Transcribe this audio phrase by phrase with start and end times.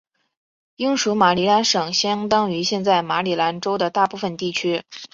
[0.77, 4.81] 英属马里兰省相当于现在马里兰州的大部分地区。